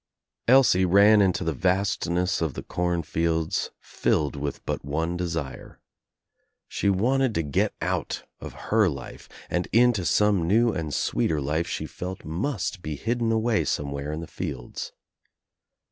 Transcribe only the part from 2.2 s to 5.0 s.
of the cornfields filled with but